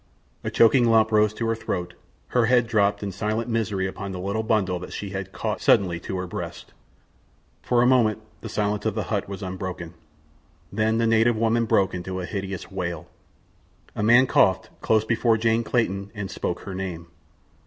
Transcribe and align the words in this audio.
A 0.43 0.49
choking 0.49 0.85
lump 0.89 1.11
rose 1.11 1.31
to 1.35 1.45
her 1.45 1.53
throat, 1.55 1.93
her 2.29 2.47
head 2.47 2.65
drooped 2.65 3.03
in 3.03 3.11
silent 3.11 3.47
misery 3.51 3.85
upon 3.85 4.11
the 4.11 4.19
little 4.19 4.41
bundle 4.41 4.79
that 4.79 4.93
she 4.93 5.11
had 5.11 5.31
caught 5.31 5.61
suddenly 5.61 5.99
to 5.99 6.17
her 6.17 6.25
breast. 6.25 6.73
For 7.61 7.83
a 7.83 7.85
moment 7.85 8.19
the 8.41 8.49
silence 8.49 8.87
of 8.87 8.95
the 8.95 9.03
hut 9.13 9.29
was 9.29 9.43
unbroken. 9.43 9.93
Then 10.73 10.97
the 10.97 11.05
native 11.05 11.35
woman 11.37 11.65
broke 11.65 11.93
into 11.93 12.19
a 12.19 12.25
hideous 12.25 12.71
wail. 12.71 13.09
A 13.95 14.01
man 14.01 14.25
coughed 14.25 14.71
close 14.81 15.05
before 15.05 15.37
Jane 15.37 15.63
Clayton 15.63 16.09
and 16.15 16.31
spoke 16.31 16.61
her 16.61 16.73
name. 16.73 17.05